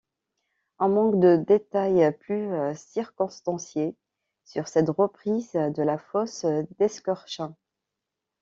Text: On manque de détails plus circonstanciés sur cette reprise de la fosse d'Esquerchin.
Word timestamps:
On 0.79 0.89
manque 0.89 1.19
de 1.19 1.35
détails 1.35 2.11
plus 2.21 2.49
circonstanciés 2.73 3.95
sur 4.45 4.67
cette 4.67 4.89
reprise 4.89 5.51
de 5.51 5.83
la 5.83 5.99
fosse 5.99 6.43
d'Esquerchin. 6.79 7.55